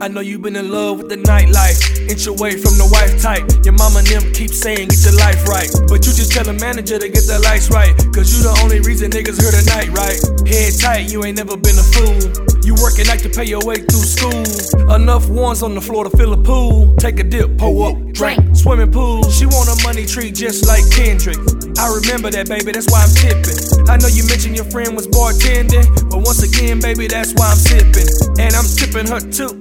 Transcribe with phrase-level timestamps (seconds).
[0.00, 2.10] I know you been in love with the nightlife.
[2.10, 3.46] Inch away from the wife type.
[3.64, 5.70] Your mama and them keep saying get your life right.
[5.86, 7.94] But you just tell the manager to get the lights right.
[8.10, 10.18] Cause you the only reason niggas heard the night right.
[10.50, 12.18] Head tight, you ain't never been a fool.
[12.66, 14.42] You working like to pay your way through school.
[14.90, 16.90] Enough ones on the floor to fill a pool.
[16.96, 19.22] Take a dip, pull up, drink, swimming pool.
[19.30, 21.38] She want a money tree just like Kendrick.
[21.78, 23.56] I remember that, baby, that's why I'm tipping.
[23.86, 27.60] I know you mentioned your friend was bartending, but once again, baby, that's why I'm
[27.62, 28.08] tipping.
[28.42, 29.54] And I'm tipping her too.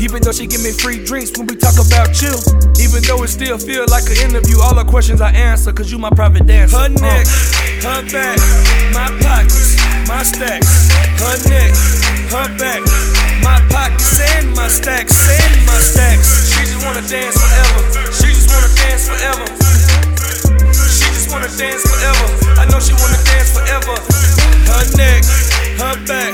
[0.00, 2.32] Even though she give me free drinks when we talk about you.
[2.80, 5.98] Even though it still feel like an interview, all the questions I answer, cause you
[5.98, 6.72] my private dancer.
[6.72, 7.28] Her neck,
[7.84, 8.40] uh, her back,
[8.96, 9.76] my pockets,
[10.08, 10.88] my stacks.
[11.20, 11.76] Her neck,
[12.32, 12.80] her back,
[13.44, 16.48] my pockets and my stacks, and my stacks.
[16.48, 17.80] She just wanna dance forever.
[18.16, 19.44] She just wanna dance forever.
[20.88, 22.26] She just wanna dance forever.
[22.56, 24.00] I know she wanna dance forever.
[24.64, 25.28] Her neck,
[25.76, 26.32] her back,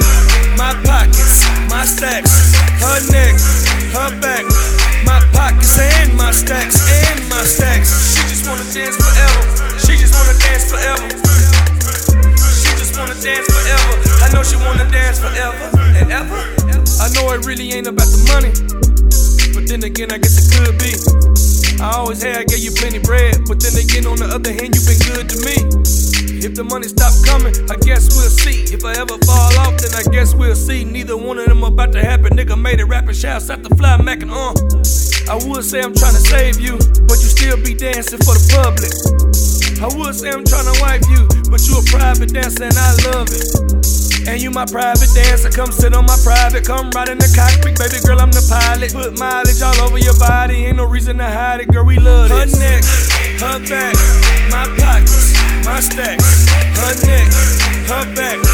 [20.16, 20.96] I guess it could be.
[21.76, 24.72] I always had, I gave you plenty bread, but then again, on the other hand,
[24.72, 25.60] you've been good to me.
[26.40, 28.64] If the money stop coming, I guess we'll see.
[28.72, 30.88] If I ever fall off, then I guess we'll see.
[30.88, 32.32] Neither one of them about to happen.
[32.32, 34.56] Nigga made it rapping, shouts out the fly mackin' on.
[34.56, 34.80] Uh.
[35.28, 38.46] I would say I'm trying to save you, but you still be dancing for the
[38.56, 38.88] public.
[39.84, 42.96] I would say I'm trying to wipe you, but you a private dancer and I
[43.12, 43.75] love it.
[44.36, 48.04] You my private dancer, come sit on my private, come ride in the cockpit, baby
[48.04, 48.92] girl, I'm the pilot.
[48.92, 52.28] Put mileage all over your body, ain't no reason to hide it, girl, we love
[52.28, 52.52] this.
[52.52, 52.84] Her neck,
[53.40, 53.96] her back,
[54.52, 55.32] my pockets,
[55.64, 56.46] my stacks.
[56.76, 57.32] Her neck,
[57.88, 58.45] her back,